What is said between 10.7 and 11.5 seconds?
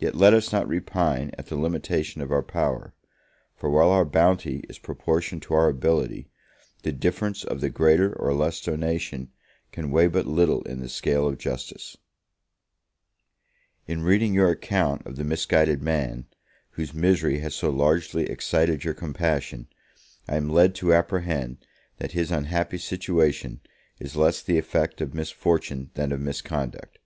the scale of